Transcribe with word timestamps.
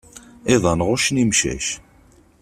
iḍan 0.53 0.81
ɣuccen 0.87 1.21
imcac. 1.23 1.65